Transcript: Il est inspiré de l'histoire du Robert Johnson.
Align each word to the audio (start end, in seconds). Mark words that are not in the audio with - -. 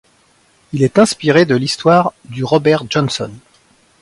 Il 0.73 0.81
est 0.81 0.97
inspiré 0.97 1.45
de 1.45 1.53
l'histoire 1.55 2.13
du 2.25 2.43
Robert 2.43 2.85
Johnson. 2.89 3.31